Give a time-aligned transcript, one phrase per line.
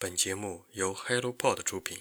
[0.00, 1.98] 本节目由 HelloPod 出品。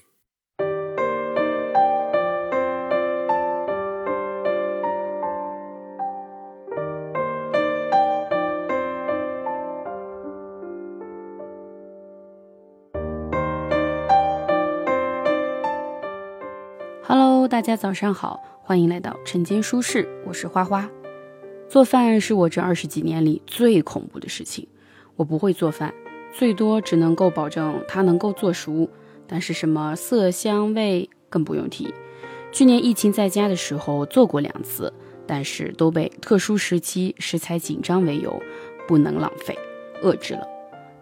[17.01, 20.87] Hello，大家早上好，欢迎来到晨间舒适，我是花花。
[21.67, 24.67] 做饭是我这二十几年里最恐怖的事情，
[25.15, 25.91] 我不会做饭。
[26.37, 28.87] 最多只能够保证它能够做熟，
[29.25, 31.91] 但是什么色香味更不用提。
[32.51, 34.93] 去年疫情在家的时候做过两次，
[35.25, 38.39] 但是都被特殊时期食材紧张为由，
[38.87, 39.57] 不能浪费，
[40.03, 40.45] 遏制了。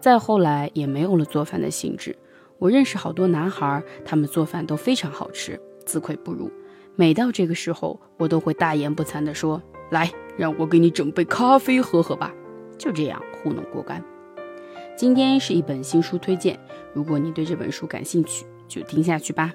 [0.00, 2.16] 再后来也没有了做饭的兴致。
[2.58, 6.50] 我认识好多男孩，他们做饭都非常好吃，自愧不如。
[6.94, 12.32] 每到这个时候，我都会大言不惭地说：“来，让我给你整杯咖啡喝喝吧。”
[12.78, 14.02] 就这样糊弄过干。
[14.96, 16.58] 今天是一本新书推荐，
[16.94, 19.52] 如果你对这本书感兴趣，就听下去吧。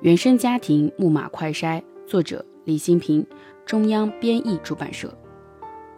[0.00, 3.26] 原生家庭木马快筛，作者李新平，
[3.66, 5.12] 中央编译出版社。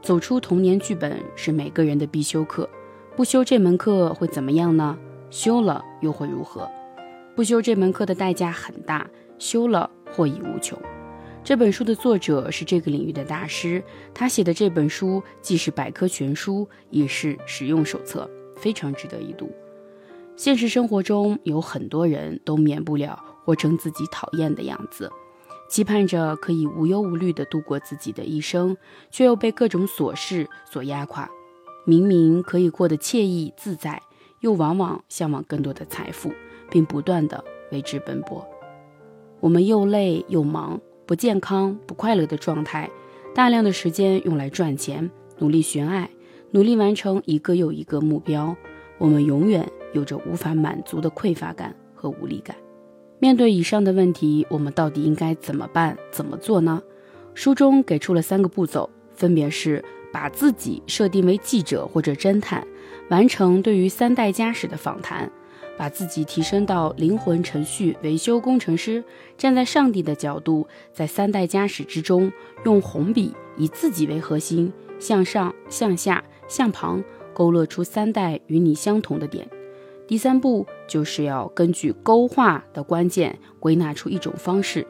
[0.02, 2.68] 走出童年剧本是每个人的必修课，
[3.14, 4.98] 不修这门课会怎么样呢？
[5.30, 6.68] 修了又会如何？
[7.36, 9.08] 不修这门课的代价很大。
[9.38, 10.78] 修了获益无穷。
[11.44, 19.50] 这本书的作者是这个领域的大师，他写的这本书既是百科全书，也是实用手册，非常值得一读。
[20.36, 25.10] 现实生活中有很多人都免不了活成自己讨厌的样子，
[25.70, 28.76] 期盼着可以无忧无虑地度过自己的一生，
[29.10, 31.28] 却又被各种琐事所压垮。
[31.84, 34.02] 明明可以过得惬意自在，
[34.40, 36.30] 又往往向往更多的财富，
[36.70, 38.46] 并不断地为之奔波。
[39.40, 42.90] 我们又累又忙，不健康、不快乐的状态，
[43.34, 46.10] 大量的时间用来赚钱，努力寻爱，
[46.50, 48.56] 努力完成一个又一个目标。
[48.98, 52.56] 我们永远有着无法满足的匮乏感和无力感。
[53.20, 56.82] 面对以上的问题，我们到底应该怎么办、怎么做呢？
[57.34, 62.66] 书中给出了三个步骤，分别是把自己设定为记者或者侦探，
[63.08, 65.30] 完成对于三代家史的访谈。
[65.78, 69.02] 把自己提升到灵魂程序维修工程师，
[69.38, 72.30] 站在上帝的角度，在三代家史之中，
[72.64, 77.02] 用红笔以自己为核心，向上、向下、向旁
[77.32, 79.48] 勾勒出三代与你相同的点。
[80.08, 84.84] 第三步就是要根据勾画的关键，归纳出一种方式，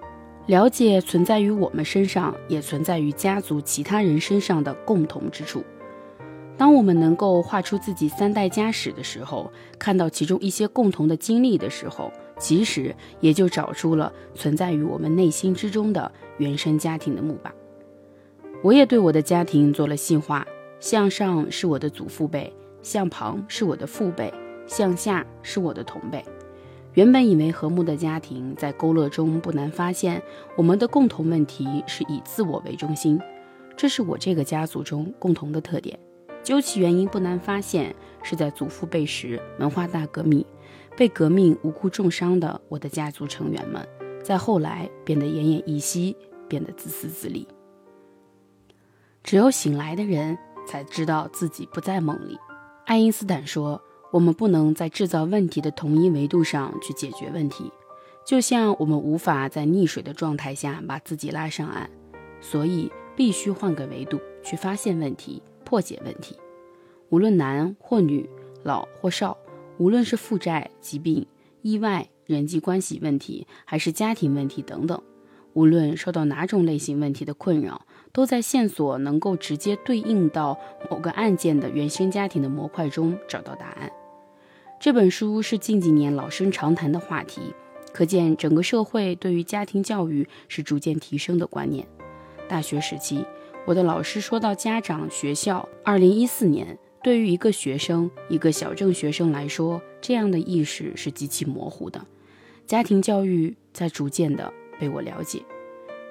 [0.47, 5.63] 了解存在于我们身上，也存在于家族其他人身上的共同之处。
[6.59, 17.55] 当我们能够画出自己三代家史的时候，看到其中一些共同的经历的时候，其实也就找出了存在于我们内心之中的原生家庭的木板。
[18.61, 20.45] 我也对我的家庭做了细化，
[20.81, 22.53] 向上是我的祖父辈，
[22.83, 24.35] 向旁是我的父辈，
[24.67, 26.25] 向下是我的同辈。
[26.95, 30.21] 原本以为和睦的家庭，在勾勒中不难发现，
[30.57, 33.21] 我们的共同问题是以自我为中心，
[33.77, 35.97] 这是我这个家族中共同的特点。
[36.49, 40.43] 究其原因，不难发现是在祖父辈时文化大革命，
[40.97, 43.87] 被革命无辜重伤的我的家族成员们，
[44.25, 46.17] 在后来变得奄奄一息，
[46.49, 47.47] 变得自私自利。
[49.23, 52.39] 只有醒来的人才知道自己不在梦里。
[52.87, 57.71] 爱因斯坦说：“我们不能在制造问题的同一维度上去解决问题，
[58.27, 61.91] 就像我们无法在溺水的状态下把自己拉上岸，
[62.41, 66.35] 所以必须换个维度去发现问题。”破解问题，
[67.11, 68.27] 无论男或女，
[68.63, 69.37] 老或少，
[69.77, 71.27] 无论是负债、疾病、
[71.61, 74.99] 意外、人际关系问题，还是家庭问题等等，
[75.53, 80.59] 无论受到哪种类型问题的困扰，都在线索能够直接对应到
[80.91, 83.93] 某个案件的原生家庭的模块中找到答案。
[84.81, 87.55] 这本书是近几年老生常谈的话题，
[87.93, 91.87] 可见整个社会对于家庭教育是逐渐提升的观念。
[92.49, 93.23] 大学时期。
[93.69, 102.03] 我的老师说到，家长、学校，二零一四年对于一个学生，一个小镇学生来说，这样的意识是极其模糊的。
[102.67, 104.51] 家庭教育在逐渐的
[104.81, 105.43] 被我了解。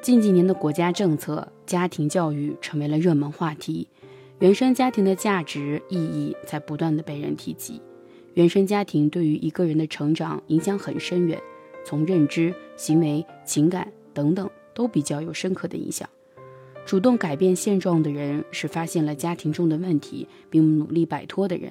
[0.03, 3.87] 近几年的国家政策，家庭教育成为了热门话题，
[4.37, 7.81] 原生家庭的价值意义在不断的被人提及。
[8.35, 11.41] 原生家庭对于一个人的成长影响很深远，
[11.83, 16.07] 从认知、行为、情感等等都比较有深刻的影响。
[16.87, 21.69] 主动改变现状的人，是发现了家庭中的问题并努力摆脱的人。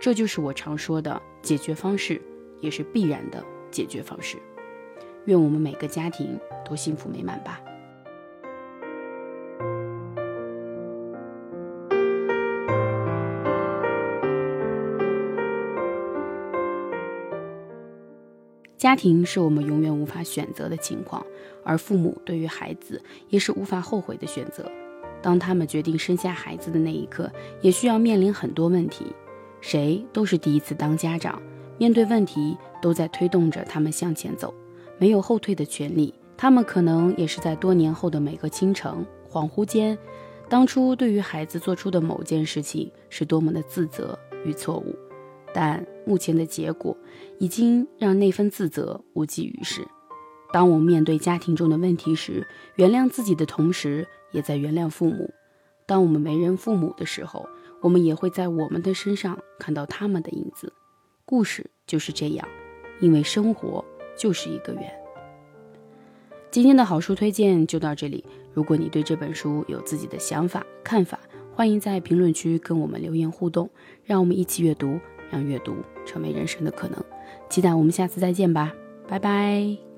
[0.00, 2.20] 这就是我常说的解决方式，
[2.60, 3.40] 也是必然的
[3.70, 4.36] 解决方式。
[5.26, 6.36] 愿我们每个家庭
[6.68, 7.60] 都幸福美满吧。
[18.86, 21.20] 家庭是我们永远无法选择的情况，
[21.64, 24.70] 而父母对于孩子也是无法后悔的选择。
[25.20, 27.28] 当他们决定生下孩子的那一刻，
[27.60, 29.06] 也需要面临很多问题。
[29.60, 31.42] 谁都是第一次当家长，
[31.78, 34.54] 面对问题都在推动着他们向前走，
[34.98, 36.14] 没有后退的权利。
[36.36, 39.98] 他们可能也是在多年后的每个清晨恍惚间，
[40.48, 44.94] 当初对于孩子做出的某件事情是多么的自责与错误。
[45.58, 46.94] 但目前的结果
[47.38, 49.88] 已经让那份自责无济于事。
[50.52, 55.32] 当我们面对家庭中的问题时，原谅自己的同时，也在原谅父母。
[55.86, 57.48] 当我们为人父母的时候，
[57.80, 60.70] 我们也会在我们的身上看到他们的影子。
[61.24, 62.46] 故事就是这样，
[63.00, 63.82] 因为生活
[64.14, 64.92] 就是一个圆。
[66.50, 68.22] 今天的好书推荐就到这里。
[68.52, 71.18] 如果你对这本书有自己的想法、看法，
[71.54, 73.70] 欢迎在评论区跟我们留言互动，
[74.04, 75.00] 让我们一起阅读。
[75.30, 77.02] 让阅读成为人生的可能，
[77.48, 78.72] 期待我们下次再见吧，
[79.08, 79.95] 拜拜。